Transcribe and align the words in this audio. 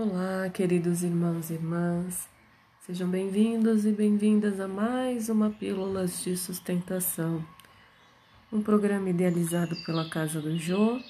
Olá, 0.00 0.48
queridos 0.50 1.02
irmãos 1.02 1.50
e 1.50 1.54
irmãs, 1.54 2.28
sejam 2.86 3.08
bem-vindos 3.08 3.84
e 3.84 3.90
bem-vindas 3.90 4.60
a 4.60 4.68
mais 4.68 5.28
uma 5.28 5.50
Pílulas 5.50 6.22
de 6.22 6.36
Sustentação, 6.36 7.44
um 8.52 8.62
programa 8.62 9.10
idealizado 9.10 9.74
pela 9.84 10.08
Casa 10.08 10.40
do 10.40 10.56
Jô, 10.56 11.00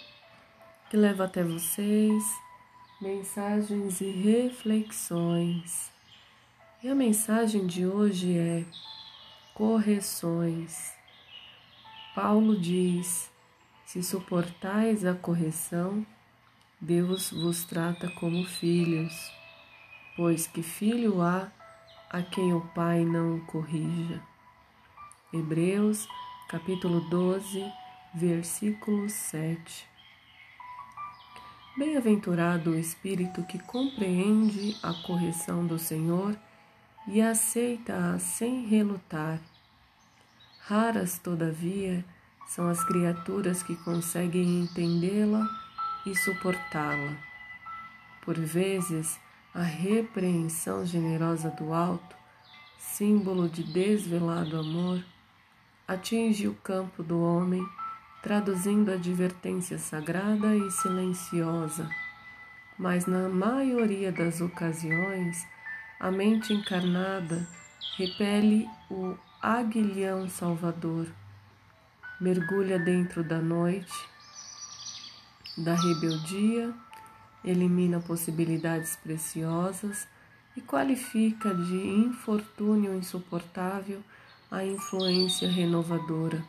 que 0.88 0.96
leva 0.96 1.26
até 1.26 1.44
vocês 1.44 2.24
mensagens 2.98 4.00
e 4.00 4.10
reflexões. 4.10 5.92
E 6.82 6.88
a 6.88 6.94
mensagem 6.94 7.66
de 7.66 7.86
hoje 7.86 8.38
é 8.38 8.64
correções. 9.52 10.94
Paulo 12.14 12.58
diz: 12.58 13.30
se 13.84 14.02
suportais 14.02 15.04
a 15.04 15.12
correção, 15.12 16.06
Deus 16.80 17.32
vos 17.32 17.64
trata 17.64 18.08
como 18.08 18.44
filhos, 18.44 19.32
pois 20.16 20.46
que 20.46 20.62
filho 20.62 21.20
há 21.20 21.50
a 22.08 22.22
quem 22.22 22.52
o 22.52 22.60
Pai 22.68 23.04
não 23.04 23.40
corrija. 23.40 24.22
Hebreus, 25.32 26.06
capítulo 26.48 27.00
12, 27.10 27.68
versículo 28.14 29.10
7. 29.10 29.88
Bem-aventurado 31.76 32.70
o 32.70 32.78
espírito 32.78 33.42
que 33.42 33.58
compreende 33.58 34.76
a 34.80 34.94
correção 35.02 35.66
do 35.66 35.80
Senhor 35.80 36.38
e 37.08 37.20
aceita-a 37.20 38.20
sem 38.20 38.64
relutar. 38.68 39.40
Raras, 40.60 41.18
todavia, 41.18 42.04
são 42.46 42.68
as 42.68 42.84
criaturas 42.84 43.64
que 43.64 43.74
conseguem 43.74 44.60
entendê-la 44.60 45.44
e 46.06 46.14
suportá-la. 46.14 47.16
Por 48.22 48.38
vezes, 48.38 49.18
a 49.54 49.62
repreensão 49.62 50.84
generosa 50.84 51.50
do 51.50 51.72
alto, 51.72 52.16
símbolo 52.76 53.48
de 53.48 53.62
desvelado 53.62 54.58
amor, 54.58 55.02
atinge 55.86 56.46
o 56.46 56.54
campo 56.54 57.02
do 57.02 57.20
homem, 57.22 57.66
traduzindo 58.22 58.92
advertência 58.92 59.78
sagrada 59.78 60.54
e 60.54 60.70
silenciosa. 60.70 61.88
Mas 62.78 63.06
na 63.06 63.28
maioria 63.28 64.12
das 64.12 64.40
ocasiões, 64.40 65.46
a 65.98 66.10
mente 66.10 66.52
encarnada 66.52 67.48
repele 67.96 68.68
o 68.90 69.16
aguilhão 69.40 70.28
salvador, 70.28 71.06
mergulha 72.20 72.78
dentro 72.78 73.24
da 73.24 73.38
noite 73.38 74.17
da 75.58 75.74
rebeldia, 75.74 76.72
elimina 77.44 78.00
possibilidades 78.00 78.96
preciosas 78.96 80.06
e 80.56 80.60
qualifica 80.60 81.52
de 81.52 81.76
infortúnio 81.76 82.94
insuportável 82.94 84.00
a 84.50 84.64
influência 84.64 85.48
renovadora, 85.48 86.42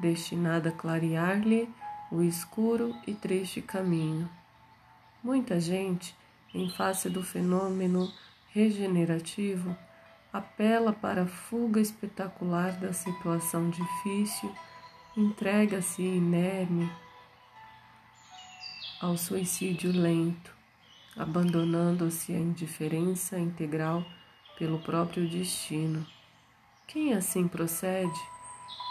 destinada 0.00 0.70
a 0.70 0.72
clarear-lhe 0.72 1.68
o 2.10 2.22
escuro 2.22 2.94
e 3.06 3.14
triste 3.14 3.60
caminho. 3.60 4.28
Muita 5.22 5.60
gente, 5.60 6.16
em 6.54 6.70
face 6.70 7.10
do 7.10 7.22
fenômeno 7.22 8.10
regenerativo, 8.52 9.76
apela 10.32 10.92
para 10.92 11.22
a 11.22 11.26
fuga 11.26 11.80
espetacular 11.80 12.72
da 12.72 12.92
situação 12.92 13.68
difícil, 13.68 14.50
entrega-se 15.16 16.02
inerme 16.02 16.90
ao 19.00 19.16
suicídio 19.16 19.92
lento, 19.92 20.52
abandonando-se 21.16 22.32
à 22.32 22.38
indiferença 22.38 23.38
integral 23.38 24.04
pelo 24.58 24.78
próprio 24.80 25.28
destino. 25.28 26.04
Quem 26.86 27.14
assim 27.14 27.46
procede 27.46 28.20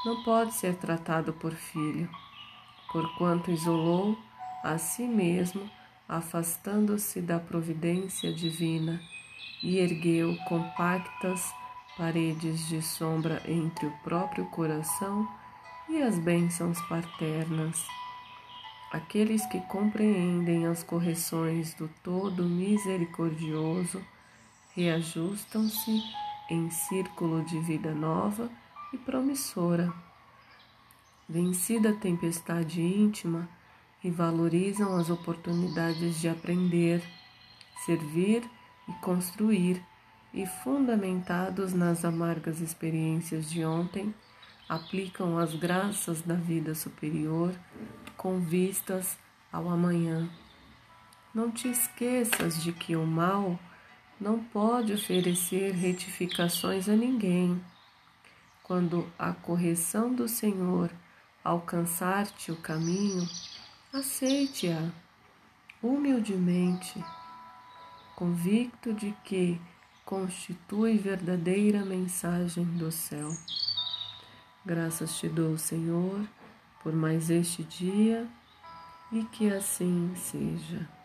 não 0.06 0.24
pode 0.24 0.54
ser 0.54 0.76
tratado 0.76 1.34
por 1.34 1.52
filho, 1.54 2.10
porquanto 2.92 3.52
isolou 3.52 4.18
a 4.64 4.78
si 4.78 5.04
mesmo, 5.04 5.70
afastando-se 6.08 7.22
da 7.22 7.40
providência 7.40 8.32
divina 8.34 9.02
e 9.62 9.78
ergueu 9.78 10.38
compactas 10.48 11.54
paredes 11.98 12.68
de 12.70 12.82
sombra 12.82 13.42
entre 13.46 13.88
o 13.88 13.92
próprio 14.04 14.46
coração 14.46 15.28
e 15.90 16.02
as 16.02 16.18
bênçãos 16.20 16.80
paternas. 16.82 17.86
Aqueles 18.92 19.46
que 19.48 19.60
compreendem 19.62 20.66
as 20.66 20.82
correções 20.82 21.74
do 21.74 21.90
Todo 22.02 22.44
Misericordioso 22.44 24.02
reajustam-se 24.76 26.02
em 26.50 26.70
círculo 26.70 27.44
de 27.44 27.60
vida 27.60 27.94
nova 27.94 28.50
e 28.94 28.98
promissora. 28.98 29.94
Vencida 31.28 31.90
a 31.90 31.96
tempestade 31.96 32.82
íntima, 32.82 33.50
e 34.04 34.10
valorizam 34.10 34.96
as 34.96 35.10
oportunidades 35.10 36.22
de 36.22 36.30
aprender, 36.30 37.04
servir 37.86 38.44
e 38.88 38.94
construir, 39.02 39.84
e 40.34 40.46
fundamentados 40.46 41.74
nas 41.74 42.06
amargas 42.06 42.62
experiências 42.62 43.50
de 43.50 43.66
ontem, 43.66 44.14
aplicam 44.68 45.38
as 45.38 45.54
graças 45.56 46.22
da 46.22 46.36
vida 46.36 46.76
superior 46.76 47.54
com 48.16 48.40
vistas 48.40 49.18
ao 49.52 49.70
amanhã. 49.70 50.30
Não 51.34 51.52
te 51.52 51.68
esqueças 51.70 52.62
de 52.62 52.72
que 52.72 52.96
o 52.96 53.06
mal 53.06 53.60
não 54.20 54.44
pode 54.44 54.94
oferecer 54.94 55.72
retificações 55.74 56.90
a 56.90 56.96
ninguém. 56.96 57.62
Quando 58.64 59.10
a 59.18 59.32
correção 59.32 60.14
do 60.14 60.28
Senhor 60.28 60.92
alcançar-te 61.44 62.52
o 62.52 62.58
caminho, 62.58 63.26
aceite-a 63.94 64.92
humildemente, 65.82 67.04
convicto 68.16 68.94
de 68.94 69.16
que 69.24 69.62
constitui 70.04 70.98
verdadeira 70.98 71.86
mensagem 71.86 72.66
do 72.66 72.92
céu. 72.92 73.30
Graças 74.68 75.18
te 75.18 75.30
dou, 75.30 75.58
Senhor 75.58 76.28
por 76.88 76.96
mais 76.96 77.30
este 77.30 77.64
dia 77.64 78.26
e 79.12 79.22
que 79.26 79.52
assim 79.52 80.14
seja. 80.16 80.97